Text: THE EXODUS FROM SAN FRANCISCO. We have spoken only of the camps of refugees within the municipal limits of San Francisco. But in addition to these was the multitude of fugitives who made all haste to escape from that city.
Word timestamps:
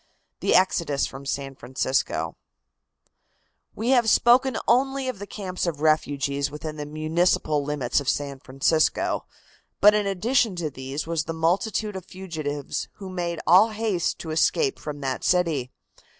THE 0.39 0.55
EXODUS 0.55 1.05
FROM 1.05 1.27
SAN 1.27 1.53
FRANCISCO. 1.57 2.35
We 3.75 3.89
have 3.89 4.09
spoken 4.09 4.57
only 4.67 5.07
of 5.07 5.19
the 5.19 5.27
camps 5.27 5.67
of 5.67 5.79
refugees 5.79 6.49
within 6.49 6.77
the 6.77 6.87
municipal 6.87 7.63
limits 7.63 7.99
of 7.99 8.09
San 8.09 8.39
Francisco. 8.39 9.27
But 9.79 9.93
in 9.93 10.07
addition 10.07 10.55
to 10.55 10.71
these 10.71 11.05
was 11.05 11.25
the 11.25 11.33
multitude 11.33 11.95
of 11.95 12.05
fugitives 12.05 12.87
who 12.93 13.09
made 13.11 13.41
all 13.45 13.69
haste 13.69 14.17
to 14.21 14.31
escape 14.31 14.79
from 14.79 15.01
that 15.01 15.23
city. 15.23 15.69